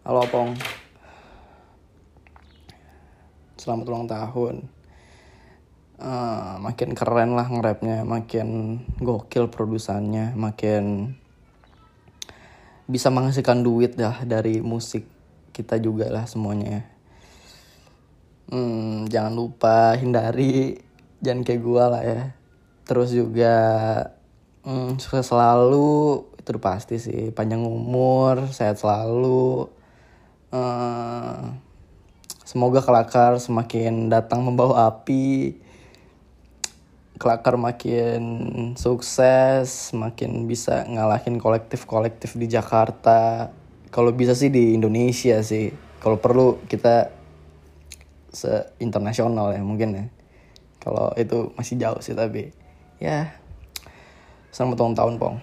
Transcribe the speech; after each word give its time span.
Halo 0.00 0.24
Pong 0.32 0.56
Selamat 3.60 3.84
ulang 3.92 4.08
tahun. 4.08 4.64
Uh, 6.00 6.56
Makin 6.56 6.96
keren 6.96 7.36
lah 7.36 7.44
nge-rapnya 7.44 8.08
Makin 8.08 8.80
gokil 8.96 9.52
produsannya 9.52 10.32
Makin 10.32 11.12
Bisa 12.88 13.12
menghasilkan 13.12 13.60
duit 13.60 14.00
dah 14.00 14.24
Dari 14.24 14.64
musik 14.64 15.04
kita 15.52 15.76
juga 15.76 16.08
lah 16.08 16.24
semuanya 16.24 16.88
hmm, 18.48 19.04
Jangan 19.12 19.36
lupa 19.36 20.00
hindari 20.00 20.80
Jangan 21.20 21.44
kayak 21.44 21.60
gua 21.60 21.92
lah 21.92 22.02
ya. 22.08 22.32
Terus 22.88 23.12
juga 23.12 23.52
hmm, 24.64 24.96
Sukses 24.96 25.28
selalu 25.28 26.24
Itu 26.40 26.56
pasti 26.56 26.96
sih. 26.96 27.36
Panjang 27.36 27.60
umur 27.68 28.48
Sehat 28.48 28.80
selalu 28.80 29.76
uh, 30.50 31.54
semoga 32.46 32.82
kelakar 32.82 33.38
semakin 33.38 34.10
datang 34.10 34.42
membawa 34.46 34.90
api. 34.90 35.58
Kelakar 37.20 37.60
makin 37.60 38.22
sukses 38.80 39.92
makin 39.92 40.48
bisa 40.48 40.88
ngalahin 40.88 41.36
kolektif-kolektif 41.36 42.34
di 42.38 42.48
Jakarta. 42.48 43.52
Kalau 43.92 44.14
bisa 44.14 44.32
sih 44.32 44.48
di 44.48 44.72
Indonesia 44.72 45.42
sih. 45.44 45.74
Kalau 46.00 46.16
perlu 46.16 46.62
kita 46.64 47.12
se 48.30 48.72
internasional 48.80 49.52
ya 49.52 49.60
mungkin 49.60 49.88
ya. 49.92 50.04
Kalau 50.80 51.12
itu 51.20 51.52
masih 51.60 51.76
jauh 51.76 52.00
sih 52.00 52.16
tapi 52.16 52.56
ya 53.00 53.32
selamat 54.50 54.76
ulang 54.82 54.96
tahun 54.98 55.14
pong 55.16 55.36